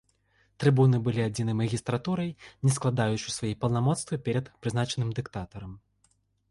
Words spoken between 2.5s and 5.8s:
не складаючай свае паўнамоцтвы перад прызначаным дыктатарам.